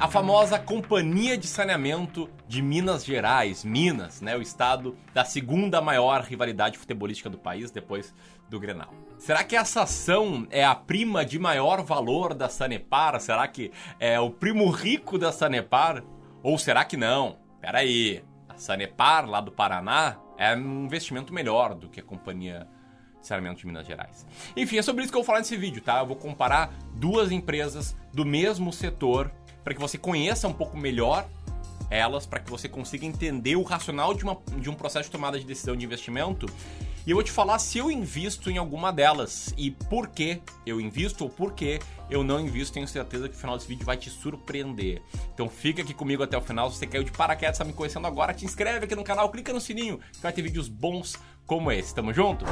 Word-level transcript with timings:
A 0.00 0.06
famosa 0.06 0.60
Companhia 0.60 1.36
de 1.36 1.48
Saneamento 1.48 2.30
de 2.46 2.62
Minas 2.62 3.04
Gerais, 3.04 3.64
Minas, 3.64 4.20
né, 4.20 4.36
o 4.36 4.40
estado 4.40 4.96
da 5.12 5.24
segunda 5.24 5.80
maior 5.80 6.22
rivalidade 6.22 6.78
futebolística 6.78 7.28
do 7.28 7.36
país 7.36 7.72
depois 7.72 8.14
do 8.48 8.60
Grenal. 8.60 8.94
Será 9.18 9.42
que 9.42 9.56
essa 9.56 9.82
ação 9.82 10.46
é 10.50 10.64
a 10.64 10.72
prima 10.72 11.24
de 11.24 11.36
maior 11.36 11.82
valor 11.82 12.32
da 12.32 12.48
Sanepar? 12.48 13.18
Será 13.20 13.48
que 13.48 13.72
é 13.98 14.20
o 14.20 14.30
primo 14.30 14.70
rico 14.70 15.18
da 15.18 15.32
Sanepar? 15.32 16.04
Ou 16.44 16.56
será 16.56 16.84
que 16.84 16.96
não? 16.96 17.36
Pera 17.60 17.78
aí, 17.78 18.22
a 18.48 18.56
Sanepar 18.56 19.28
lá 19.28 19.40
do 19.40 19.50
Paraná 19.50 20.16
é 20.38 20.54
um 20.54 20.84
investimento 20.84 21.34
melhor 21.34 21.74
do 21.74 21.88
que 21.88 21.98
a 21.98 22.04
Companhia 22.04 22.68
de 23.20 23.26
Saneamento 23.26 23.62
de 23.62 23.66
Minas 23.66 23.84
Gerais. 23.84 24.24
Enfim, 24.56 24.78
é 24.78 24.82
sobre 24.82 25.02
isso 25.02 25.12
que 25.12 25.16
eu 25.18 25.22
vou 25.22 25.26
falar 25.26 25.40
nesse 25.40 25.56
vídeo, 25.56 25.82
tá? 25.82 25.98
Eu 25.98 26.06
vou 26.06 26.16
comparar 26.16 26.72
duas 26.94 27.32
empresas 27.32 27.96
do 28.14 28.24
mesmo 28.24 28.72
setor 28.72 29.32
para 29.68 29.74
que 29.74 29.80
você 29.82 29.98
conheça 29.98 30.48
um 30.48 30.52
pouco 30.52 30.78
melhor 30.78 31.28
elas, 31.90 32.24
para 32.24 32.40
que 32.40 32.50
você 32.50 32.70
consiga 32.70 33.04
entender 33.04 33.54
o 33.54 33.62
racional 33.62 34.14
de, 34.14 34.24
uma, 34.24 34.38
de 34.56 34.70
um 34.70 34.74
processo 34.74 35.10
de 35.10 35.10
tomada 35.10 35.38
de 35.38 35.44
decisão 35.44 35.76
de 35.76 35.84
investimento. 35.84 36.46
E 37.06 37.10
eu 37.10 37.16
vou 37.16 37.22
te 37.22 37.30
falar 37.30 37.58
se 37.58 37.76
eu 37.76 37.90
invisto 37.90 38.50
em 38.50 38.56
alguma 38.56 38.90
delas 38.90 39.52
e 39.58 39.70
por 39.70 40.08
que 40.08 40.40
eu 40.64 40.80
invisto 40.80 41.24
ou 41.24 41.28
por 41.28 41.52
que 41.52 41.80
eu 42.08 42.24
não 42.24 42.40
invisto. 42.40 42.72
Tenho 42.72 42.88
certeza 42.88 43.28
que 43.28 43.34
o 43.34 43.38
final 43.38 43.58
desse 43.58 43.68
vídeo 43.68 43.84
vai 43.84 43.98
te 43.98 44.08
surpreender. 44.08 45.02
Então 45.34 45.50
fica 45.50 45.82
aqui 45.82 45.92
comigo 45.92 46.22
até 46.22 46.38
o 46.38 46.40
final. 46.40 46.70
Se 46.70 46.78
você 46.78 46.86
caiu 46.86 47.04
de 47.04 47.12
paraquedas, 47.12 47.56
está 47.56 47.64
me 47.64 47.74
conhecendo 47.74 48.06
agora, 48.06 48.32
te 48.32 48.46
inscreve 48.46 48.86
aqui 48.86 48.96
no 48.96 49.04
canal, 49.04 49.28
clica 49.28 49.52
no 49.52 49.60
sininho 49.60 50.00
que 50.12 50.20
vai 50.22 50.32
ter 50.32 50.40
vídeos 50.40 50.66
bons 50.66 51.14
como 51.46 51.70
esse. 51.70 51.94
Tamo 51.94 52.10
junto? 52.14 52.46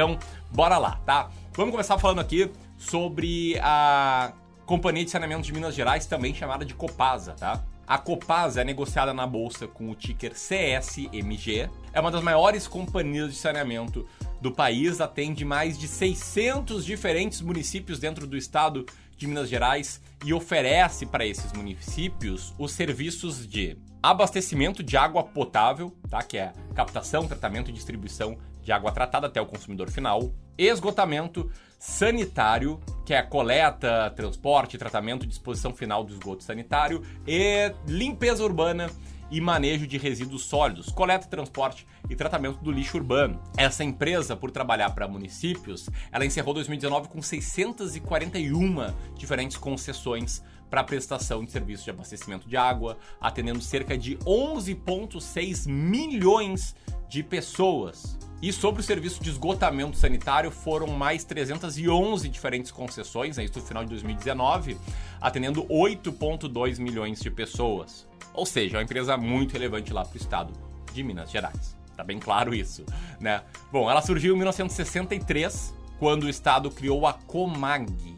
Então, 0.00 0.18
bora 0.50 0.78
lá, 0.78 0.98
tá? 1.04 1.28
Vamos 1.52 1.72
começar 1.72 1.98
falando 1.98 2.20
aqui 2.20 2.50
sobre 2.78 3.58
a 3.60 4.32
Companhia 4.64 5.04
de 5.04 5.10
Saneamento 5.10 5.42
de 5.42 5.52
Minas 5.52 5.74
Gerais, 5.74 6.06
também 6.06 6.34
chamada 6.34 6.64
de 6.64 6.72
Copasa, 6.72 7.34
tá? 7.34 7.62
A 7.86 7.98
Copasa 7.98 8.62
é 8.62 8.64
negociada 8.64 9.12
na 9.12 9.26
bolsa 9.26 9.68
com 9.68 9.90
o 9.90 9.94
ticker 9.94 10.32
CSMG. 10.32 11.68
É 11.92 12.00
uma 12.00 12.10
das 12.10 12.22
maiores 12.22 12.66
companhias 12.66 13.34
de 13.34 13.38
saneamento 13.38 14.08
do 14.40 14.50
país, 14.50 15.02
atende 15.02 15.44
mais 15.44 15.78
de 15.78 15.86
600 15.86 16.82
diferentes 16.82 17.42
municípios 17.42 17.98
dentro 17.98 18.26
do 18.26 18.38
estado 18.38 18.86
de 19.18 19.26
Minas 19.26 19.50
Gerais 19.50 20.00
e 20.24 20.32
oferece 20.32 21.04
para 21.04 21.26
esses 21.26 21.52
municípios 21.52 22.54
os 22.58 22.72
serviços 22.72 23.46
de 23.46 23.76
abastecimento 24.02 24.82
de 24.82 24.96
água 24.96 25.22
potável, 25.22 25.94
tá? 26.08 26.22
Que 26.22 26.38
é 26.38 26.54
captação, 26.74 27.28
tratamento 27.28 27.68
e 27.68 27.74
distribuição 27.74 28.38
de 28.70 28.72
água 28.72 28.92
tratada 28.92 29.26
até 29.26 29.40
o 29.40 29.46
consumidor 29.46 29.90
final, 29.90 30.32
esgotamento 30.56 31.50
sanitário, 31.76 32.78
que 33.04 33.12
é 33.12 33.18
a 33.18 33.26
coleta, 33.26 34.12
transporte, 34.14 34.78
tratamento 34.78 35.24
e 35.24 35.28
disposição 35.28 35.74
final 35.74 36.04
do 36.04 36.12
esgoto 36.12 36.44
sanitário, 36.44 37.02
e 37.26 37.74
limpeza 37.88 38.44
urbana 38.44 38.88
e 39.28 39.40
manejo 39.40 39.88
de 39.88 39.98
resíduos 39.98 40.44
sólidos, 40.44 40.88
coleta, 40.88 41.26
transporte 41.26 41.84
e 42.08 42.14
tratamento 42.14 42.58
do 42.62 42.70
lixo 42.70 42.96
urbano. 42.96 43.42
Essa 43.56 43.82
empresa, 43.82 44.36
por 44.36 44.52
trabalhar 44.52 44.90
para 44.90 45.08
municípios, 45.08 45.88
ela 46.12 46.24
encerrou 46.24 46.54
2019 46.54 47.08
com 47.08 47.20
641 47.20 48.94
diferentes 49.16 49.56
concessões 49.56 50.44
para 50.70 50.84
prestação 50.84 51.44
de 51.44 51.50
serviços 51.50 51.84
de 51.84 51.90
abastecimento 51.90 52.48
de 52.48 52.56
água, 52.56 52.96
atendendo 53.20 53.60
cerca 53.60 53.98
de 53.98 54.16
11,6 54.18 55.68
milhões 55.68 56.74
de 57.08 57.22
pessoas. 57.22 58.16
E 58.40 58.52
sobre 58.52 58.80
o 58.80 58.84
serviço 58.84 59.22
de 59.22 59.28
esgotamento 59.28 59.98
sanitário, 59.98 60.50
foram 60.50 60.86
mais 60.86 61.24
311 61.24 62.26
diferentes 62.28 62.70
concessões, 62.70 63.36
né, 63.36 63.44
isso 63.44 63.58
no 63.58 63.64
final 63.66 63.82
de 63.82 63.90
2019, 63.90 64.78
atendendo 65.20 65.64
8,2 65.64 66.78
milhões 66.78 67.20
de 67.20 67.30
pessoas. 67.30 68.08
Ou 68.32 68.46
seja, 68.46 68.76
é 68.76 68.78
uma 68.78 68.84
empresa 68.84 69.16
muito 69.16 69.52
relevante 69.52 69.92
lá 69.92 70.04
para 70.04 70.14
o 70.14 70.16
estado 70.16 70.52
de 70.94 71.02
Minas 71.02 71.30
Gerais. 71.30 71.76
Tá 71.96 72.02
bem 72.02 72.18
claro 72.18 72.54
isso, 72.54 72.86
né? 73.18 73.42
Bom, 73.70 73.90
ela 73.90 74.00
surgiu 74.00 74.34
em 74.34 74.38
1963, 74.38 75.74
quando 75.98 76.24
o 76.24 76.28
estado 76.30 76.70
criou 76.70 77.06
a 77.06 77.12
Comag, 77.12 78.16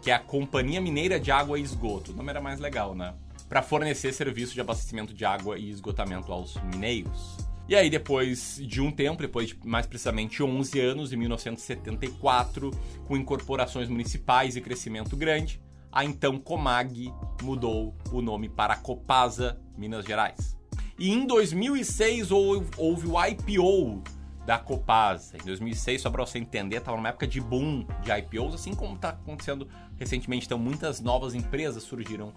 que 0.00 0.10
é 0.10 0.14
a 0.14 0.18
Companhia 0.18 0.80
Mineira 0.80 1.18
de 1.18 1.30
Água 1.30 1.58
e 1.58 1.62
Esgoto. 1.62 2.12
O 2.12 2.14
nome 2.14 2.30
era 2.30 2.40
mais 2.40 2.60
legal, 2.60 2.94
né? 2.94 3.14
Para 3.48 3.62
fornecer 3.62 4.12
serviço 4.12 4.54
de 4.54 4.60
abastecimento 4.60 5.14
de 5.14 5.24
água 5.24 5.58
e 5.58 5.70
esgotamento 5.70 6.32
aos 6.32 6.56
mineiros. 6.62 7.36
E 7.68 7.76
aí, 7.76 7.90
depois 7.90 8.58
de 8.64 8.80
um 8.80 8.90
tempo, 8.90 9.20
depois 9.20 9.48
de 9.48 9.58
mais 9.64 9.86
precisamente 9.86 10.42
11 10.42 10.80
anos, 10.80 11.12
em 11.12 11.16
1974, 11.16 12.70
com 13.06 13.16
incorporações 13.16 13.88
municipais 13.88 14.56
e 14.56 14.60
crescimento 14.60 15.16
grande, 15.16 15.60
a 15.92 16.04
então 16.04 16.38
Comag 16.38 17.12
mudou 17.42 17.94
o 18.10 18.22
nome 18.22 18.48
para 18.48 18.76
Copasa 18.76 19.60
Minas 19.76 20.04
Gerais. 20.04 20.56
E 20.98 21.10
em 21.10 21.26
2006 21.26 22.30
houve 22.30 23.06
o 23.06 23.26
IPO 23.26 24.02
da 24.48 24.56
Copasa. 24.56 25.36
Em 25.36 25.44
2006, 25.44 26.00
só 26.00 26.08
para 26.08 26.24
você 26.24 26.38
entender, 26.38 26.78
estava 26.78 26.96
numa 26.96 27.10
época 27.10 27.26
de 27.26 27.38
boom 27.38 27.86
de 28.00 28.10
IPOs, 28.10 28.54
assim 28.54 28.74
como 28.74 28.94
está 28.94 29.10
acontecendo 29.10 29.68
recentemente. 29.98 30.46
Então, 30.46 30.58
muitas 30.58 31.02
novas 31.02 31.34
empresas 31.34 31.82
surgiram 31.82 32.32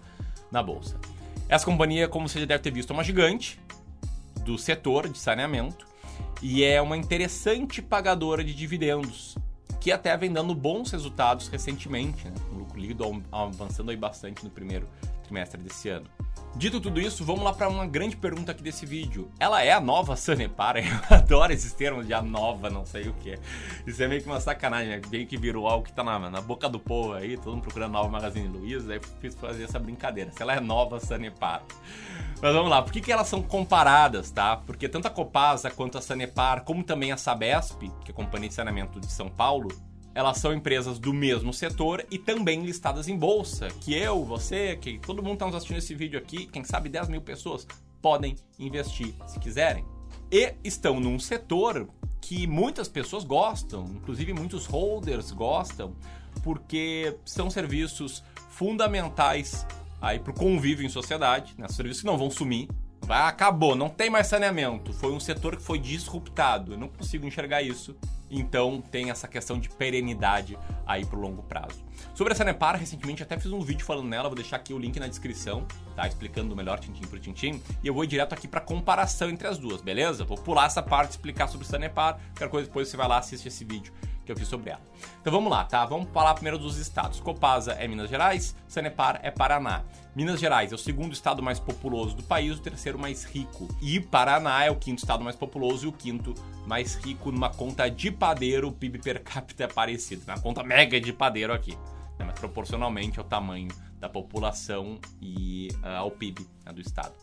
na 0.50 0.62
bolsa. 0.62 1.00
Essa 1.48 1.64
companhia, 1.64 2.06
como 2.06 2.28
você 2.28 2.40
já 2.40 2.44
deve 2.44 2.62
ter 2.62 2.70
visto, 2.70 2.90
é 2.90 2.92
uma 2.92 3.02
gigante 3.02 3.58
do 4.44 4.58
setor 4.58 5.08
de 5.08 5.18
saneamento 5.18 5.86
e 6.42 6.62
é 6.62 6.82
uma 6.82 6.98
interessante 6.98 7.80
pagadora 7.80 8.44
de 8.44 8.52
dividendos, 8.52 9.38
que 9.80 9.90
até 9.90 10.14
vem 10.14 10.30
dando 10.30 10.54
bons 10.54 10.90
resultados 10.90 11.48
recentemente, 11.48 12.26
né? 12.26 12.34
o 12.50 12.56
lucro 12.56 12.78
líquido 12.78 13.24
avançando 13.32 13.90
aí 13.90 13.96
bastante 13.96 14.44
no 14.44 14.50
primeiro 14.50 14.86
trimestre 15.22 15.62
desse 15.62 15.88
ano. 15.88 16.10
Dito 16.54 16.80
tudo 16.80 17.00
isso, 17.00 17.24
vamos 17.24 17.42
lá 17.42 17.52
para 17.52 17.66
uma 17.66 17.86
grande 17.86 18.14
pergunta 18.14 18.52
aqui 18.52 18.62
desse 18.62 18.84
vídeo. 18.84 19.30
Ela 19.40 19.62
é 19.62 19.72
a 19.72 19.80
nova 19.80 20.16
Sanepar? 20.16 20.76
Eu 21.10 21.16
adoro 21.16 21.50
esses 21.50 21.72
termos 21.72 22.06
de 22.06 22.12
a 22.12 22.20
nova, 22.20 22.68
não 22.68 22.84
sei 22.84 23.08
o 23.08 23.14
que. 23.14 23.38
Isso 23.86 24.02
é 24.02 24.06
meio 24.06 24.20
que 24.20 24.28
uma 24.28 24.38
sacanagem, 24.38 24.88
né? 24.88 25.00
Meio 25.10 25.26
que 25.26 25.38
virou 25.38 25.66
algo 25.66 25.84
que 25.84 25.92
tá 25.92 26.04
na, 26.04 26.18
na 26.30 26.40
boca 26.42 26.68
do 26.68 26.78
povo 26.78 27.14
aí, 27.14 27.38
todo 27.38 27.54
mundo 27.54 27.62
procurando 27.62 27.92
nova 27.92 28.08
Magazine 28.10 28.48
Luiza, 28.48 28.92
aí 28.92 29.00
fiz 29.18 29.34
fazer 29.34 29.64
essa 29.64 29.78
brincadeira. 29.78 30.30
Se 30.30 30.42
ela 30.42 30.54
é 30.54 30.60
nova 30.60 31.00
Sanepar. 31.00 31.62
Mas 32.42 32.52
vamos 32.52 32.70
lá, 32.70 32.82
por 32.82 32.92
que, 32.92 33.00
que 33.00 33.10
elas 33.10 33.28
são 33.28 33.40
comparadas, 33.40 34.30
tá? 34.30 34.56
Porque 34.56 34.88
tanto 34.88 35.06
a 35.06 35.10
Copasa 35.10 35.70
quanto 35.70 35.96
a 35.96 36.02
Sanepar, 36.02 36.64
como 36.64 36.84
também 36.84 37.12
a 37.12 37.16
Sabesp, 37.16 37.80
que 38.04 38.10
é 38.10 38.12
a 38.12 38.14
Companhia 38.14 38.50
de 38.50 38.54
Saneamento 38.54 39.00
de 39.00 39.10
São 39.10 39.30
Paulo, 39.30 39.68
elas 40.14 40.38
são 40.38 40.52
empresas 40.52 40.98
do 40.98 41.12
mesmo 41.12 41.52
setor 41.52 42.04
e 42.10 42.18
também 42.18 42.62
listadas 42.62 43.08
em 43.08 43.16
bolsa. 43.16 43.68
Que 43.80 43.94
eu, 43.94 44.24
você, 44.24 44.76
que 44.76 44.98
todo 44.98 45.22
mundo 45.22 45.34
está 45.34 45.46
nos 45.46 45.54
assistindo 45.54 45.78
esse 45.78 45.94
vídeo 45.94 46.18
aqui, 46.18 46.46
quem 46.46 46.64
sabe 46.64 46.88
10 46.88 47.08
mil 47.08 47.22
pessoas, 47.22 47.66
podem 48.00 48.36
investir 48.58 49.14
se 49.26 49.38
quiserem. 49.38 49.84
E 50.30 50.54
estão 50.62 51.00
num 51.00 51.18
setor 51.18 51.88
que 52.20 52.46
muitas 52.46 52.88
pessoas 52.88 53.24
gostam, 53.24 53.84
inclusive 53.94 54.32
muitos 54.32 54.66
holders 54.66 55.30
gostam, 55.30 55.94
porque 56.42 57.16
são 57.24 57.50
serviços 57.50 58.22
fundamentais 58.50 59.66
aí 60.00 60.18
para 60.18 60.30
o 60.30 60.34
convívio 60.34 60.84
em 60.84 60.88
sociedade, 60.88 61.54
né? 61.58 61.68
serviços 61.68 62.00
que 62.00 62.06
não 62.06 62.18
vão 62.18 62.30
sumir, 62.30 62.68
Vai, 63.04 63.28
acabou, 63.28 63.74
não 63.74 63.88
tem 63.88 64.08
mais 64.08 64.28
saneamento. 64.28 64.92
Foi 64.92 65.12
um 65.12 65.18
setor 65.18 65.56
que 65.56 65.62
foi 65.62 65.78
disruptado. 65.78 66.74
Eu 66.74 66.78
não 66.78 66.88
consigo 66.88 67.26
enxergar 67.26 67.60
isso. 67.60 67.96
Então 68.32 68.80
tem 68.80 69.10
essa 69.10 69.28
questão 69.28 69.60
de 69.60 69.68
perenidade 69.68 70.58
aí 70.86 71.04
pro 71.04 71.20
longo 71.20 71.42
prazo. 71.42 71.84
Sobre 72.14 72.32
a 72.32 72.36
Sanepar, 72.36 72.76
recentemente 72.76 73.22
até 73.22 73.38
fiz 73.38 73.52
um 73.52 73.60
vídeo 73.60 73.84
falando 73.84 74.08
nela, 74.08 74.28
vou 74.28 74.34
deixar 74.34 74.56
aqui 74.56 74.72
o 74.72 74.78
link 74.78 74.98
na 74.98 75.06
descrição, 75.06 75.66
tá? 75.94 76.08
Explicando 76.08 76.56
melhor 76.56 76.80
tintim 76.80 77.02
por 77.02 77.20
tintim. 77.20 77.62
E 77.82 77.86
eu 77.86 77.92
vou 77.92 78.06
direto 78.06 78.32
aqui 78.32 78.48
pra 78.48 78.60
comparação 78.60 79.28
entre 79.28 79.46
as 79.46 79.58
duas, 79.58 79.82
beleza? 79.82 80.24
Vou 80.24 80.38
pular 80.38 80.66
essa 80.66 80.82
parte, 80.82 81.10
explicar 81.10 81.46
sobre 81.46 81.66
Sanepar. 81.66 82.18
Qualquer 82.30 82.48
coisa 82.48 82.66
depois 82.66 82.88
você 82.88 82.96
vai 82.96 83.06
lá 83.06 83.18
assistir 83.18 83.48
esse 83.48 83.64
vídeo 83.64 83.92
que 84.24 84.32
eu 84.32 84.36
fiz 84.36 84.48
sobre 84.48 84.70
ela. 84.70 84.80
Então 85.20 85.32
vamos 85.32 85.50
lá, 85.50 85.64
tá? 85.64 85.84
Vamos 85.84 86.08
falar 86.12 86.34
primeiro 86.34 86.58
dos 86.58 86.78
estados. 86.78 87.20
Copasa 87.20 87.72
é 87.72 87.86
Minas 87.88 88.08
Gerais, 88.08 88.54
Sanepar 88.68 89.20
é 89.22 89.30
Paraná. 89.30 89.82
Minas 90.14 90.38
Gerais 90.38 90.72
é 90.72 90.74
o 90.74 90.78
segundo 90.78 91.12
estado 91.12 91.42
mais 91.42 91.58
populoso 91.58 92.14
do 92.14 92.22
país, 92.22 92.56
o 92.56 92.60
terceiro 92.60 92.98
mais 92.98 93.24
rico. 93.24 93.68
E 93.80 93.98
Paraná 93.98 94.64
é 94.64 94.70
o 94.70 94.76
quinto 94.76 95.02
estado 95.02 95.24
mais 95.24 95.36
populoso 95.36 95.86
e 95.86 95.88
o 95.88 95.92
quinto 95.92 96.34
mais 96.66 96.94
rico 96.96 97.32
numa 97.32 97.50
conta 97.50 97.88
de 97.88 98.10
padeiro, 98.10 98.68
o 98.68 98.72
PIB 98.72 98.98
per 98.98 99.22
capita 99.22 99.64
é 99.64 99.68
parecido, 99.68 100.22
na 100.26 100.38
conta 100.38 100.62
mega 100.62 101.00
de 101.00 101.12
padeiro 101.12 101.52
aqui. 101.52 101.76
Né? 102.18 102.26
Mas 102.26 102.38
proporcionalmente 102.38 103.18
ao 103.18 103.24
tamanho 103.24 103.68
da 103.98 104.08
população 104.08 104.98
e 105.20 105.68
uh, 105.82 105.98
ao 105.98 106.10
PIB 106.10 106.46
né, 106.64 106.72
do 106.72 106.80
estado. 106.80 107.14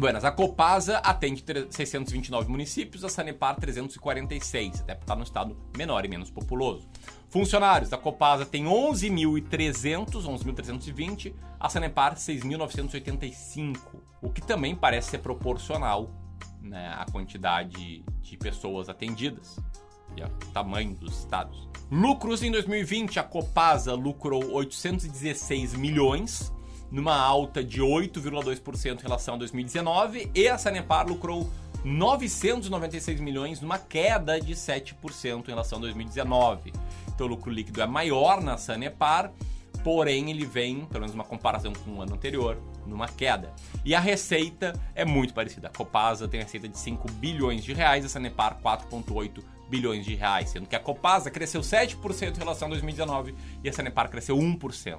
Buenas, 0.00 0.24
a 0.24 0.32
Copasa 0.32 0.96
atende 0.98 1.44
629 1.68 2.50
municípios, 2.50 3.04
a 3.04 3.08
Sanepar 3.10 3.56
346, 3.56 4.80
até 4.80 4.94
porque 4.94 5.04
está 5.04 5.14
no 5.14 5.22
estado 5.22 5.54
menor 5.76 6.06
e 6.06 6.08
menos 6.08 6.30
populoso. 6.30 6.88
Funcionários 7.28 7.90
da 7.90 7.98
Copasa 7.98 8.46
tem 8.46 8.64
11.300, 8.64 10.12
11.320, 10.12 11.34
a 11.60 11.68
Sanepar 11.68 12.14
6.985, 12.14 13.76
o 14.22 14.30
que 14.30 14.40
também 14.40 14.74
parece 14.74 15.10
ser 15.10 15.18
proporcional 15.18 16.10
né, 16.62 16.94
a 16.96 17.04
quantidade 17.12 18.02
de 18.22 18.36
pessoas 18.38 18.88
atendidas 18.88 19.58
e 20.16 20.22
o 20.22 20.28
tamanho 20.54 20.94
dos 20.94 21.18
estados. 21.18 21.68
Lucros 21.90 22.42
em 22.42 22.50
2020, 22.50 23.18
a 23.18 23.22
Copasa 23.22 23.92
lucrou 23.92 24.50
816 24.50 25.74
milhões, 25.74 26.50
numa 26.90 27.16
alta 27.16 27.62
de 27.62 27.80
8,2% 27.80 28.98
em 28.98 29.02
relação 29.02 29.34
a 29.34 29.38
2019, 29.38 30.30
e 30.34 30.48
a 30.48 30.58
Sanepar 30.58 31.06
lucrou 31.06 31.50
996 31.84 33.20
milhões, 33.20 33.60
numa 33.60 33.78
queda 33.78 34.40
de 34.40 34.54
7% 34.54 35.44
em 35.46 35.50
relação 35.50 35.78
a 35.78 35.80
2019. 35.82 36.72
Então 37.08 37.26
o 37.26 37.30
lucro 37.30 37.50
líquido 37.50 37.80
é 37.80 37.86
maior 37.86 38.42
na 38.42 38.56
Sanepar, 38.56 39.32
porém 39.82 40.30
ele 40.30 40.44
vem, 40.44 40.84
pelo 40.86 41.00
menos 41.00 41.14
uma 41.14 41.24
comparação 41.24 41.72
com 41.72 41.92
o 41.92 42.02
ano 42.02 42.14
anterior, 42.14 42.58
numa 42.86 43.08
queda. 43.08 43.52
E 43.84 43.94
a 43.94 44.00
receita 44.00 44.78
é 44.94 45.04
muito 45.04 45.32
parecida. 45.32 45.68
A 45.68 45.70
Copasa 45.70 46.28
tem 46.28 46.40
receita 46.40 46.68
de 46.68 46.78
5 46.78 47.10
bilhões 47.12 47.64
de 47.64 47.72
reais, 47.72 48.04
a 48.04 48.08
Sanepar 48.08 48.58
4,8 48.60 49.42
bilhões 49.68 50.04
de 50.04 50.14
reais, 50.14 50.50
sendo 50.50 50.66
que 50.66 50.76
a 50.76 50.80
Copasa 50.80 51.30
cresceu 51.30 51.60
7% 51.60 52.34
em 52.34 52.38
relação 52.38 52.66
a 52.66 52.70
2019 52.70 53.34
e 53.62 53.68
a 53.68 53.72
Sanepar 53.72 54.10
cresceu 54.10 54.36
1%. 54.36 54.98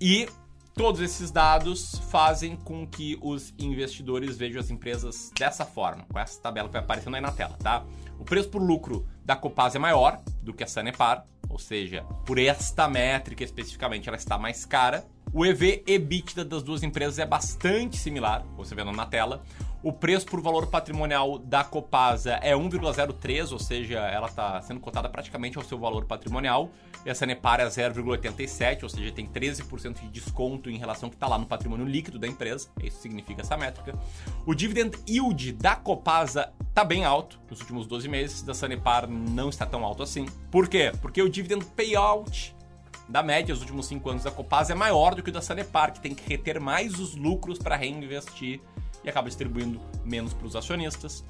E 0.00 0.28
todos 0.76 1.00
esses 1.00 1.30
dados 1.30 1.98
fazem 2.10 2.54
com 2.54 2.86
que 2.86 3.18
os 3.22 3.54
investidores 3.58 4.36
vejam 4.36 4.60
as 4.60 4.70
empresas 4.70 5.32
dessa 5.36 5.64
forma, 5.64 6.04
com 6.12 6.18
essa 6.18 6.38
tabela 6.38 6.68
que 6.68 6.74
vai 6.74 6.82
aparecendo 6.82 7.14
aí 7.14 7.20
na 7.22 7.32
tela, 7.32 7.56
tá? 7.62 7.82
O 8.18 8.24
preço 8.24 8.50
por 8.50 8.60
lucro 8.60 9.08
da 9.24 9.34
Copasa 9.34 9.78
é 9.78 9.80
maior 9.80 10.20
do 10.42 10.52
que 10.52 10.62
a 10.62 10.66
Sanepar, 10.66 11.24
ou 11.48 11.58
seja, 11.58 12.02
por 12.26 12.38
esta 12.38 12.86
métrica 12.88 13.42
especificamente 13.42 14.06
ela 14.06 14.18
está 14.18 14.36
mais 14.36 14.66
cara. 14.66 15.06
O 15.32 15.46
EV 15.46 15.82
EBITDA 15.86 16.44
das 16.44 16.62
duas 16.62 16.82
empresas 16.82 17.18
é 17.18 17.24
bastante 17.24 17.96
similar, 17.96 18.44
você 18.54 18.74
vendo 18.74 18.92
na 18.92 19.06
tela. 19.06 19.42
O 19.86 19.92
preço 19.92 20.26
por 20.26 20.40
valor 20.40 20.66
patrimonial 20.66 21.38
da 21.38 21.62
Copasa 21.62 22.40
é 22.42 22.54
1,03, 22.54 23.52
ou 23.52 23.58
seja, 23.60 24.00
ela 24.00 24.26
está 24.26 24.60
sendo 24.60 24.80
cotada 24.80 25.08
praticamente 25.08 25.56
ao 25.58 25.62
seu 25.62 25.78
valor 25.78 26.06
patrimonial. 26.06 26.70
E 27.04 27.10
a 27.10 27.14
Sanepar 27.14 27.60
é 27.60 27.66
0,87, 27.66 28.82
ou 28.82 28.88
seja, 28.88 29.12
tem 29.12 29.28
13% 29.28 30.00
de 30.00 30.08
desconto 30.08 30.68
em 30.68 30.76
relação 30.76 31.06
ao 31.06 31.10
que 31.10 31.14
está 31.14 31.28
lá 31.28 31.38
no 31.38 31.46
patrimônio 31.46 31.86
líquido 31.86 32.18
da 32.18 32.26
empresa. 32.26 32.68
Isso 32.82 33.00
significa 33.00 33.42
essa 33.42 33.56
métrica. 33.56 33.96
O 34.44 34.56
dividend 34.56 34.98
yield 35.08 35.52
da 35.52 35.76
Copasa 35.76 36.52
está 36.68 36.82
bem 36.82 37.04
alto 37.04 37.38
nos 37.48 37.60
últimos 37.60 37.86
12 37.86 38.08
meses, 38.08 38.42
da 38.42 38.54
Sanepar 38.54 39.08
não 39.08 39.50
está 39.50 39.64
tão 39.64 39.84
alto 39.84 40.02
assim. 40.02 40.26
Por 40.50 40.66
quê? 40.66 40.90
Porque 41.00 41.22
o 41.22 41.28
dividend 41.28 41.64
payout 41.76 42.56
da 43.08 43.22
média 43.22 43.54
dos 43.54 43.62
últimos 43.62 43.86
5 43.86 44.10
anos 44.10 44.24
da 44.24 44.32
Copasa 44.32 44.72
é 44.72 44.74
maior 44.74 45.14
do 45.14 45.22
que 45.22 45.30
o 45.30 45.32
da 45.32 45.40
Sanepar, 45.40 45.92
que 45.92 46.00
tem 46.00 46.12
que 46.12 46.28
reter 46.28 46.58
mais 46.58 46.98
os 46.98 47.14
lucros 47.14 47.56
para 47.56 47.76
reinvestir 47.76 48.60
e 49.06 49.08
acaba 49.08 49.28
distribuindo 49.28 49.80
menos 50.04 50.34
para 50.34 50.46
os 50.46 50.56
acionistas. 50.56 51.24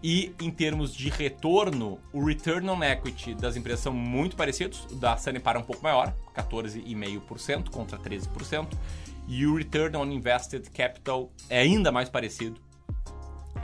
E 0.00 0.32
em 0.40 0.50
termos 0.50 0.94
de 0.94 1.08
retorno, 1.10 1.98
o 2.12 2.24
return 2.24 2.68
on 2.70 2.82
equity 2.84 3.34
das 3.34 3.56
empresas 3.56 3.80
são 3.80 3.92
muito 3.92 4.36
parecidos. 4.36 4.86
O 4.92 4.94
da 4.94 5.16
Sanepar 5.16 5.56
é 5.56 5.58
um 5.58 5.64
pouco 5.64 5.82
maior, 5.82 6.14
14,5% 6.36 7.68
contra 7.70 7.98
13%. 7.98 8.68
E 9.26 9.44
o 9.44 9.56
return 9.56 9.96
on 9.96 10.06
invested 10.06 10.70
capital 10.70 11.30
é 11.50 11.58
ainda 11.58 11.90
mais 11.90 12.08
parecido, 12.08 12.60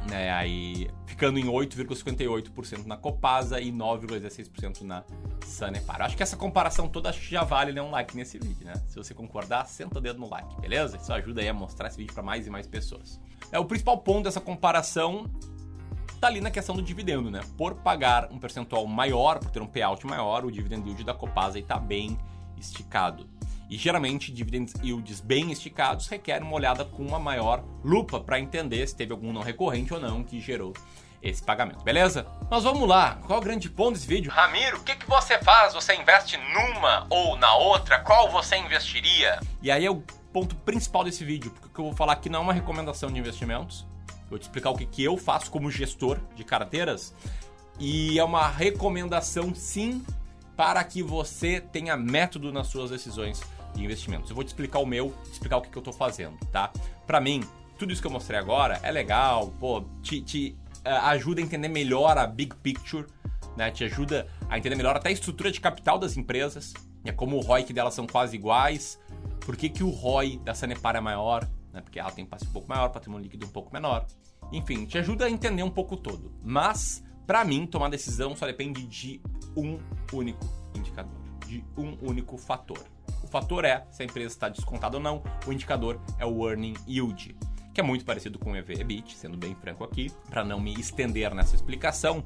né, 0.08 0.30
aí 0.30 0.90
ficando 1.06 1.38
em 1.38 1.44
8,58% 1.44 2.86
na 2.86 2.96
Copasa 2.96 3.60
e 3.60 3.70
9,16% 3.72 4.82
na 4.82 5.04
Sanepar. 5.44 6.02
Acho 6.02 6.16
que 6.16 6.22
essa 6.22 6.36
comparação 6.36 6.88
toda 6.88 7.12
já 7.12 7.44
vale 7.44 7.72
né, 7.72 7.80
um 7.80 7.90
like 7.90 8.16
nesse 8.16 8.38
vídeo, 8.38 8.66
né? 8.66 8.74
Se 8.88 8.96
você 8.96 9.14
concordar, 9.14 9.66
senta 9.66 9.98
o 9.98 10.00
dedo 10.00 10.18
no 10.18 10.28
like, 10.28 10.60
beleza? 10.60 10.96
Isso 10.96 11.12
ajuda 11.12 11.40
aí 11.40 11.48
a 11.48 11.54
mostrar 11.54 11.88
esse 11.88 11.96
vídeo 11.96 12.12
para 12.12 12.22
mais 12.22 12.46
e 12.46 12.50
mais 12.50 12.66
pessoas. 12.66 13.20
É 13.52 13.58
o 13.58 13.64
principal 13.64 13.98
ponto 13.98 14.24
dessa 14.24 14.40
comparação 14.40 15.30
tá 16.20 16.28
ali 16.28 16.40
na 16.40 16.50
questão 16.50 16.74
do 16.74 16.82
dividendo, 16.82 17.30
né? 17.30 17.40
Por 17.56 17.74
pagar 17.74 18.30
um 18.32 18.38
percentual 18.38 18.86
maior, 18.86 19.38
por 19.38 19.50
ter 19.50 19.60
um 19.60 19.66
payout 19.66 20.06
maior, 20.06 20.44
o 20.44 20.50
dividend 20.50 20.86
yield 20.86 21.04
da 21.04 21.12
Copasa 21.12 21.58
está 21.58 21.78
bem 21.78 22.18
esticado. 22.56 23.28
E 23.68 23.76
geralmente 23.76 24.30
dividend 24.32 24.72
yields 24.82 25.20
bem 25.20 25.50
esticados 25.50 26.06
requerem 26.06 26.46
uma 26.46 26.56
olhada 26.56 26.84
com 26.84 27.02
uma 27.02 27.18
maior 27.18 27.64
lupa 27.82 28.20
para 28.20 28.38
entender 28.38 28.86
se 28.86 28.94
teve 28.94 29.12
algum 29.12 29.32
não 29.32 29.42
recorrente 29.42 29.92
ou 29.92 30.00
não 30.00 30.22
que 30.22 30.40
gerou 30.40 30.74
esse 31.22 31.42
pagamento, 31.42 31.82
beleza? 31.82 32.26
Mas 32.50 32.64
vamos 32.64 32.86
lá, 32.86 33.18
qual 33.26 33.38
é 33.38 33.40
o 33.40 33.44
grande 33.44 33.70
ponto 33.70 33.94
desse 33.94 34.06
vídeo? 34.06 34.30
Ramiro, 34.30 34.76
o 34.76 34.82
que, 34.82 34.94
que 34.94 35.08
você 35.08 35.38
faz? 35.38 35.72
Você 35.72 35.94
investe 35.94 36.36
numa 36.36 37.06
ou 37.08 37.36
na 37.36 37.56
outra? 37.56 37.98
Qual 38.00 38.30
você 38.30 38.56
investiria? 38.56 39.40
E 39.62 39.70
aí 39.70 39.86
é 39.86 39.90
o 39.90 40.02
ponto 40.30 40.54
principal 40.56 41.02
desse 41.02 41.24
vídeo, 41.24 41.50
porque 41.50 41.66
o 41.66 41.70
que 41.70 41.80
eu 41.80 41.84
vou 41.86 41.94
falar 41.94 42.12
aqui 42.12 42.28
não 42.28 42.40
é 42.40 42.42
uma 42.42 42.52
recomendação 42.52 43.10
de 43.10 43.18
investimentos. 43.18 43.86
Eu 44.08 44.30
vou 44.30 44.38
te 44.38 44.42
explicar 44.42 44.70
o 44.70 44.76
que, 44.76 44.84
que 44.84 45.02
eu 45.02 45.16
faço 45.16 45.50
como 45.50 45.70
gestor 45.70 46.18
de 46.36 46.44
carteiras. 46.44 47.14
E 47.78 48.18
é 48.18 48.24
uma 48.24 48.46
recomendação 48.46 49.54
sim 49.54 50.04
para 50.56 50.82
que 50.84 51.02
você 51.02 51.60
tenha 51.60 51.96
método 51.96 52.52
nas 52.52 52.68
suas 52.68 52.90
decisões 52.90 53.40
de 53.74 53.84
investimentos. 53.84 54.30
Eu 54.30 54.36
vou 54.36 54.44
te 54.44 54.48
explicar 54.48 54.78
o 54.78 54.86
meu, 54.86 55.14
explicar 55.30 55.56
o 55.56 55.62
que, 55.62 55.68
que 55.68 55.76
eu 55.76 55.80
estou 55.80 55.92
fazendo, 55.92 56.38
tá? 56.52 56.72
Para 57.06 57.20
mim, 57.20 57.42
tudo 57.78 57.92
isso 57.92 58.00
que 58.00 58.06
eu 58.06 58.12
mostrei 58.12 58.38
agora 58.38 58.78
é 58.82 58.90
legal, 58.90 59.52
pô, 59.58 59.84
te, 60.02 60.20
te 60.20 60.56
uh, 60.86 61.06
ajuda 61.06 61.40
a 61.40 61.44
entender 61.44 61.68
melhor 61.68 62.16
a 62.16 62.26
big 62.26 62.54
picture, 62.56 63.06
né? 63.56 63.70
Te 63.70 63.84
ajuda 63.84 64.26
a 64.48 64.56
entender 64.56 64.76
melhor 64.76 64.96
até 64.96 65.08
a 65.08 65.12
estrutura 65.12 65.50
de 65.50 65.60
capital 65.60 65.98
das 65.98 66.16
empresas, 66.16 66.72
né? 67.04 67.12
como 67.12 67.36
o 67.36 67.40
ROI 67.40 67.64
delas 67.64 67.94
são 67.94 68.06
quase 68.06 68.36
iguais, 68.36 68.98
por 69.40 69.56
que, 69.56 69.68
que 69.68 69.84
o 69.84 69.90
ROI 69.90 70.38
da 70.38 70.54
Sanepar 70.54 70.96
é 70.96 71.00
maior, 71.00 71.48
né? 71.72 71.80
Porque 71.80 71.98
ela 71.98 72.10
tem 72.10 72.24
passe 72.24 72.46
um 72.46 72.52
pouco 72.52 72.68
maior, 72.68 72.88
patrimônio 72.88 73.24
líquido 73.24 73.46
um 73.46 73.50
pouco 73.50 73.72
menor. 73.72 74.06
Enfim, 74.52 74.86
te 74.86 74.98
ajuda 74.98 75.26
a 75.26 75.30
entender 75.30 75.62
um 75.62 75.70
pouco 75.70 75.96
todo. 75.96 76.32
Mas, 76.42 77.03
para 77.26 77.44
mim, 77.44 77.66
tomar 77.66 77.88
decisão 77.88 78.36
só 78.36 78.46
depende 78.46 78.86
de 78.86 79.20
um 79.56 79.78
único 80.12 80.46
indicador, 80.74 81.20
de 81.46 81.64
um 81.76 81.96
único 82.02 82.36
fator. 82.36 82.82
O 83.22 83.26
fator 83.26 83.64
é 83.64 83.86
se 83.90 84.02
a 84.02 84.06
empresa 84.06 84.34
está 84.34 84.48
descontada 84.48 84.96
ou 84.96 85.02
não, 85.02 85.22
o 85.46 85.52
indicador 85.52 86.00
é 86.18 86.26
o 86.26 86.48
earning 86.48 86.74
yield, 86.86 87.34
que 87.72 87.80
é 87.80 87.84
muito 87.84 88.04
parecido 88.04 88.38
com 88.38 88.52
o 88.52 88.56
EV/EBIT, 88.56 89.16
sendo 89.16 89.36
bem 89.36 89.54
franco 89.54 89.82
aqui, 89.82 90.12
para 90.28 90.44
não 90.44 90.60
me 90.60 90.74
estender 90.74 91.34
nessa 91.34 91.56
explicação, 91.56 92.24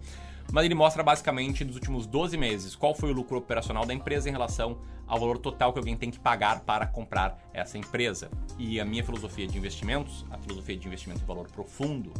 mas 0.52 0.64
ele 0.64 0.74
mostra 0.74 1.02
basicamente 1.02 1.64
nos 1.64 1.74
últimos 1.74 2.06
12 2.06 2.36
meses 2.36 2.74
qual 2.74 2.94
foi 2.94 3.10
o 3.10 3.14
lucro 3.14 3.38
operacional 3.38 3.84
da 3.84 3.94
empresa 3.94 4.28
em 4.28 4.32
relação 4.32 4.78
ao 5.06 5.18
valor 5.18 5.38
total 5.38 5.72
que 5.72 5.78
alguém 5.78 5.96
tem 5.96 6.10
que 6.10 6.18
pagar 6.18 6.60
para 6.60 6.86
comprar 6.86 7.38
essa 7.52 7.78
empresa. 7.78 8.30
E 8.58 8.80
a 8.80 8.84
minha 8.84 9.04
filosofia 9.04 9.46
de 9.46 9.56
investimentos, 9.56 10.26
a 10.30 10.38
filosofia 10.38 10.76
de 10.76 10.86
investimento 10.86 11.22
em 11.22 11.26
valor 11.26 11.50
profundo, 11.50 12.12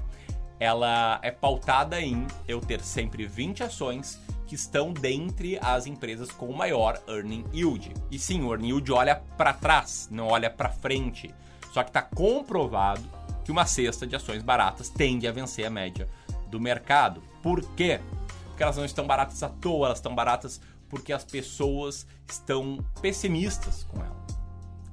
ela 0.60 1.20
é 1.22 1.30
pautada 1.30 2.00
em 2.00 2.26
eu 2.46 2.60
ter 2.60 2.80
sempre 2.80 3.26
20 3.26 3.62
ações 3.62 4.20
que 4.46 4.54
estão 4.54 4.92
dentre 4.92 5.58
as 5.60 5.86
empresas 5.86 6.30
com 6.30 6.52
maior 6.52 7.00
earning 7.06 7.44
yield. 7.52 7.92
E 8.10 8.18
sim, 8.18 8.42
o 8.42 8.50
earning 8.50 8.68
yield 8.68 8.90
olha 8.92 9.16
para 9.36 9.52
trás, 9.52 10.08
não 10.10 10.28
olha 10.28 10.50
para 10.50 10.70
frente. 10.70 11.32
Só 11.72 11.82
que 11.82 11.90
está 11.90 12.02
comprovado 12.02 13.02
que 13.44 13.52
uma 13.52 13.66
cesta 13.66 14.06
de 14.06 14.16
ações 14.16 14.42
baratas 14.42 14.88
tende 14.88 15.28
a 15.28 15.32
vencer 15.32 15.66
a 15.66 15.70
média 15.70 16.08
do 16.50 16.58
mercado. 16.58 17.22
Por 17.42 17.62
quê? 17.74 18.00
Porque 18.46 18.62
elas 18.62 18.76
não 18.76 18.84
estão 18.84 19.06
baratas 19.06 19.42
à 19.42 19.48
toa, 19.48 19.86
elas 19.86 19.98
estão 19.98 20.14
baratas 20.14 20.60
porque 20.88 21.12
as 21.12 21.24
pessoas 21.24 22.06
estão 22.28 22.84
pessimistas 23.00 23.84
com 23.84 24.02
ela. 24.02 24.26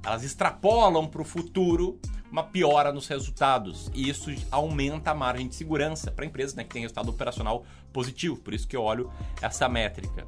Elas 0.04 0.22
extrapolam 0.22 1.06
para 1.08 1.22
o 1.22 1.24
futuro 1.24 1.98
uma 2.30 2.42
piora 2.42 2.92
nos 2.92 3.06
resultados. 3.08 3.90
E 3.94 4.08
isso 4.08 4.30
aumenta 4.50 5.10
a 5.10 5.14
margem 5.14 5.48
de 5.48 5.54
segurança 5.54 6.10
para 6.10 6.26
empresas 6.26 6.54
né, 6.54 6.64
que 6.64 6.70
têm 6.70 6.82
resultado 6.82 7.10
operacional 7.10 7.64
positivo. 7.92 8.36
Por 8.36 8.54
isso 8.54 8.66
que 8.66 8.76
eu 8.76 8.82
olho 8.82 9.10
essa 9.40 9.68
métrica. 9.68 10.26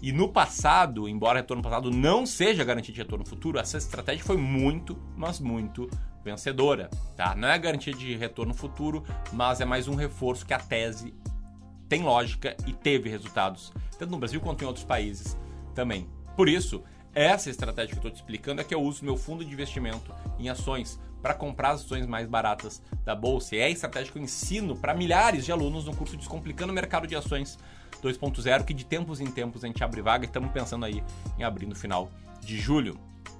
E 0.00 0.12
no 0.12 0.28
passado, 0.28 1.08
embora 1.08 1.40
retorno 1.40 1.62
passado 1.62 1.90
não 1.90 2.24
seja 2.24 2.62
garantia 2.62 2.94
de 2.94 3.00
retorno 3.00 3.26
futuro, 3.26 3.58
essa 3.58 3.76
estratégia 3.76 4.24
foi 4.24 4.36
muito, 4.36 4.96
mas 5.16 5.40
muito 5.40 5.90
vencedora. 6.22 6.88
Tá? 7.16 7.34
Não 7.34 7.48
é 7.48 7.58
garantia 7.58 7.92
de 7.92 8.16
retorno 8.16 8.54
futuro, 8.54 9.04
mas 9.32 9.60
é 9.60 9.64
mais 9.64 9.88
um 9.88 9.96
reforço 9.96 10.46
que 10.46 10.54
a 10.54 10.58
tese 10.58 11.12
tem 11.88 12.02
lógica 12.02 12.56
e 12.66 12.72
teve 12.72 13.08
resultados, 13.08 13.72
tanto 13.98 14.10
no 14.10 14.18
Brasil 14.18 14.40
quanto 14.40 14.62
em 14.62 14.66
outros 14.66 14.84
países 14.84 15.36
também. 15.74 16.06
Por 16.36 16.48
isso, 16.48 16.84
essa 17.14 17.50
estratégia 17.50 17.88
que 17.88 17.94
eu 17.94 17.98
estou 17.98 18.10
te 18.10 18.16
explicando 18.16 18.60
é 18.60 18.64
que 18.64 18.74
eu 18.74 18.80
uso 18.80 19.04
meu 19.04 19.16
fundo 19.16 19.44
de 19.44 19.52
investimento 19.52 20.14
em 20.38 20.48
ações 20.48 21.00
para 21.22 21.34
comprar 21.34 21.70
as 21.70 21.80
ações 21.82 22.06
mais 22.06 22.26
baratas 22.26 22.82
da 23.04 23.14
bolsa. 23.14 23.56
E 23.56 23.58
é 23.58 23.64
a 23.64 23.70
estratégia 23.70 24.12
que 24.12 24.18
eu 24.18 24.22
ensino 24.22 24.76
para 24.76 24.94
milhares 24.94 25.44
de 25.44 25.52
alunos 25.52 25.84
no 25.84 25.94
curso 25.94 26.16
Descomplicando 26.16 26.72
o 26.72 26.74
Mercado 26.74 27.06
de 27.06 27.16
Ações 27.16 27.58
2.0, 28.02 28.64
que 28.64 28.74
de 28.74 28.84
tempos 28.84 29.20
em 29.20 29.26
tempos 29.26 29.64
a 29.64 29.66
gente 29.66 29.82
abre 29.82 30.00
vaga 30.00 30.24
e 30.24 30.26
estamos 30.26 30.50
pensando 30.50 30.84
aí 30.84 31.02
em 31.38 31.42
abrir 31.42 31.66
no 31.66 31.74
final 31.74 32.10
de 32.40 32.58
julho. 32.58 32.98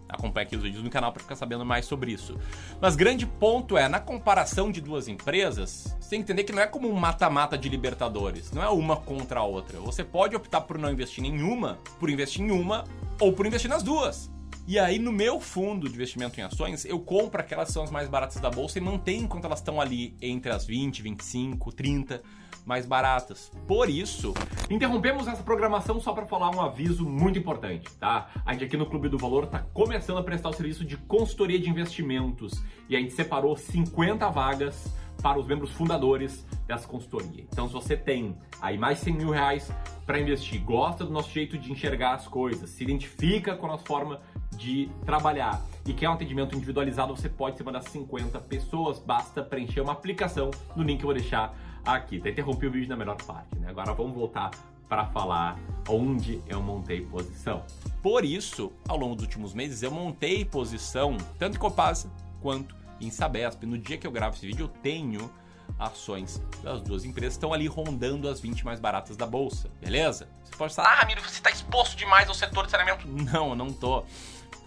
Acompanhe 0.08 0.46
aqui 0.46 0.56
os 0.56 0.62
vídeos 0.62 0.82
no 0.82 0.88
canal 0.88 1.12
para 1.12 1.22
ficar 1.22 1.36
sabendo 1.36 1.66
mais 1.66 1.84
sobre 1.84 2.12
isso. 2.12 2.38
Mas 2.80 2.96
grande 2.96 3.26
ponto 3.26 3.76
é, 3.76 3.88
na 3.88 4.00
comparação 4.00 4.72
de 4.72 4.80
duas 4.80 5.06
empresas, 5.06 5.94
você 6.00 6.10
tem 6.10 6.20
que 6.20 6.24
entender 6.24 6.44
que 6.44 6.52
não 6.52 6.62
é 6.62 6.66
como 6.66 6.88
um 6.88 6.94
mata-mata 6.94 7.58
de 7.58 7.68
Libertadores, 7.68 8.50
não 8.50 8.62
é 8.62 8.70
uma 8.70 8.96
contra 8.96 9.40
a 9.40 9.44
outra. 9.44 9.78
Você 9.80 10.02
pode 10.02 10.34
optar 10.34 10.62
por 10.62 10.78
não 10.78 10.90
investir 10.90 11.22
em 11.22 11.30
nenhuma, 11.30 11.78
por 12.00 12.08
investir 12.08 12.42
em 12.42 12.50
uma 12.50 12.84
ou 13.20 13.32
por 13.34 13.46
investir 13.46 13.68
nas 13.68 13.82
duas. 13.82 14.30
E 14.70 14.78
aí, 14.78 14.98
no 14.98 15.10
meu 15.10 15.40
fundo 15.40 15.88
de 15.88 15.94
investimento 15.94 16.38
em 16.38 16.42
ações, 16.42 16.84
eu 16.84 17.00
compro 17.00 17.40
aquelas 17.40 17.68
que 17.68 17.72
são 17.72 17.84
as 17.84 17.90
mais 17.90 18.06
baratas 18.06 18.38
da 18.38 18.50
bolsa 18.50 18.76
e 18.76 18.82
mantenho 18.82 19.24
enquanto 19.24 19.46
elas 19.46 19.60
estão 19.60 19.80
ali 19.80 20.14
entre 20.20 20.52
as 20.52 20.66
20, 20.66 21.00
25, 21.00 21.72
30 21.72 22.22
mais 22.66 22.84
baratas. 22.84 23.50
Por 23.66 23.88
isso, 23.88 24.34
interrompemos 24.68 25.26
essa 25.26 25.42
programação 25.42 25.98
só 25.98 26.12
para 26.12 26.26
falar 26.26 26.54
um 26.54 26.60
aviso 26.60 27.08
muito 27.08 27.38
importante, 27.38 27.90
tá? 27.94 28.28
A 28.44 28.52
gente 28.52 28.64
aqui 28.64 28.76
no 28.76 28.84
Clube 28.84 29.08
do 29.08 29.16
Valor 29.16 29.44
está 29.44 29.60
começando 29.60 30.18
a 30.18 30.22
prestar 30.22 30.50
o 30.50 30.52
serviço 30.52 30.84
de 30.84 30.98
consultoria 30.98 31.58
de 31.58 31.70
investimentos 31.70 32.62
e 32.90 32.94
a 32.94 33.00
gente 33.00 33.14
separou 33.14 33.56
50 33.56 34.28
vagas 34.28 34.92
para 35.22 35.38
os 35.38 35.46
membros 35.46 35.72
fundadores 35.72 36.46
dessa 36.66 36.86
consultoria. 36.86 37.44
Então, 37.50 37.66
se 37.66 37.72
você 37.72 37.96
tem 37.96 38.36
aí 38.60 38.78
mais 38.78 38.98
100 38.98 39.14
mil 39.14 39.30
reais 39.30 39.72
para 40.06 40.20
investir, 40.20 40.62
gosta 40.62 41.04
do 41.04 41.10
nosso 41.10 41.30
jeito 41.30 41.58
de 41.58 41.72
enxergar 41.72 42.14
as 42.14 42.26
coisas, 42.26 42.70
se 42.70 42.84
identifica 42.84 43.56
com 43.56 43.66
a 43.66 43.70
nossa 43.70 43.84
forma 43.84 44.20
de 44.58 44.90
trabalhar 45.06 45.62
e 45.86 45.94
quer 45.94 46.10
um 46.10 46.12
atendimento 46.12 46.54
individualizado, 46.54 47.16
você 47.16 47.28
pode 47.28 47.56
ser 47.56 47.62
uma 47.62 47.72
das 47.72 47.84
50 47.84 48.38
pessoas. 48.40 48.98
Basta 48.98 49.42
preencher 49.42 49.80
uma 49.80 49.92
aplicação 49.92 50.50
no 50.76 50.82
link 50.82 50.98
que 50.98 51.04
eu 51.04 51.08
vou 51.08 51.14
deixar 51.14 51.56
aqui. 51.86 52.18
Tá 52.18 52.28
interrompi 52.28 52.66
o 52.66 52.70
vídeo 52.70 52.88
na 52.88 52.96
melhor 52.96 53.16
parte, 53.16 53.56
né? 53.56 53.68
Agora 53.70 53.94
vamos 53.94 54.14
voltar 54.14 54.50
para 54.88 55.06
falar 55.06 55.58
onde 55.88 56.42
eu 56.46 56.60
montei 56.60 57.00
posição. 57.02 57.62
Por 58.02 58.24
isso, 58.24 58.72
ao 58.88 58.96
longo 58.96 59.14
dos 59.14 59.24
últimos 59.24 59.54
meses, 59.54 59.82
eu 59.82 59.90
montei 59.90 60.44
posição 60.44 61.16
tanto 61.38 61.56
em 61.56 61.58
Copasa 61.58 62.10
quanto 62.42 62.74
em 63.00 63.10
Sabesp. 63.10 63.64
No 63.64 63.78
dia 63.78 63.96
que 63.96 64.06
eu 64.06 64.10
gravo 64.10 64.36
esse 64.36 64.46
vídeo, 64.46 64.64
eu 64.64 64.68
tenho 64.82 65.30
ações 65.78 66.42
das 66.62 66.80
duas 66.80 67.04
empresas 67.04 67.34
estão 67.34 67.52
ali 67.52 67.66
rondando 67.66 68.28
as 68.28 68.40
20 68.40 68.64
mais 68.64 68.80
baratas 68.80 69.16
da 69.16 69.26
bolsa, 69.26 69.70
beleza? 69.80 70.28
Você 70.44 70.56
pode 70.56 70.74
falar, 70.74 70.88
ah, 70.88 70.94
Ramiro, 71.00 71.20
você 71.20 71.36
está 71.36 71.50
exposto 71.50 71.96
demais 71.96 72.28
ao 72.28 72.34
setor 72.34 72.64
de 72.64 72.70
saneamento. 72.70 73.06
Não, 73.06 73.50
eu 73.50 73.54
não 73.54 73.72
tô 73.72 74.04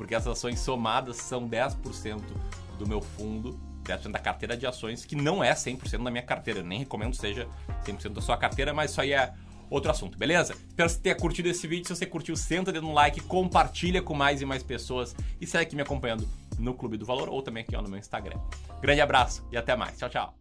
porque 0.02 0.16
as 0.16 0.26
ações 0.26 0.60
somadas 0.60 1.18
são 1.18 1.48
10% 1.48 2.24
do 2.80 2.88
meu 2.88 3.00
fundo, 3.00 3.56
10% 3.84 4.10
da 4.10 4.18
carteira 4.18 4.58
de 4.58 4.66
ações, 4.66 5.06
que 5.06 5.16
não 5.16 5.44
é 5.44 5.54
100% 5.54 6.04
da 6.04 6.10
minha 6.10 6.24
carteira. 6.24 6.62
Eu 6.62 6.64
nem 6.64 6.80
recomendo 6.80 7.16
seja 7.16 7.48
100% 7.86 8.10
da 8.10 8.20
sua 8.20 8.36
carteira, 8.36 8.74
mas 8.74 8.90
isso 8.90 9.00
aí 9.00 9.14
é 9.14 9.32
outro 9.70 9.92
assunto, 9.92 10.18
beleza? 10.18 10.54
Espero 10.54 10.90
que 10.90 10.96
você 10.96 11.02
tenha 11.02 11.16
curtido 11.16 11.50
esse 11.50 11.68
vídeo. 11.68 11.86
Se 11.88 11.96
você 11.96 12.08
curtiu, 12.08 12.36
senta 12.36 12.72
dedo 12.72 12.88
no 12.88 12.94
like, 12.94 13.22
compartilha 13.22 14.02
com 14.02 14.16
mais 14.16 14.42
e 14.42 14.46
mais 14.46 14.64
pessoas 14.64 15.16
e 15.40 15.46
segue 15.46 15.66
aqui 15.66 15.76
me 15.76 15.84
acompanhando 15.84 16.28
no 16.58 16.74
Clube 16.74 16.98
do 16.98 17.06
Valor 17.06 17.30
ou 17.30 17.44
também 17.44 17.62
aqui 17.62 17.76
ó, 17.76 17.82
no 17.84 17.88
meu 17.88 18.00
Instagram. 18.00 18.40
Grande 18.82 19.02
abraço 19.02 19.48
e 19.52 19.58
até 19.58 19.76
mais. 19.76 20.00
Tchau, 20.00 20.10
tchau. 20.10 20.41